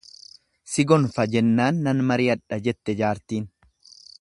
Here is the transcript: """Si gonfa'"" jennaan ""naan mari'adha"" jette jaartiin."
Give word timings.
"""Si 0.75 0.85
gonfa'"" 0.91 1.27
jennaan 1.35 1.83
""naan 1.89 2.01
mari'adha"" 2.13 2.61
jette 2.69 2.97
jaartiin." 3.03 3.47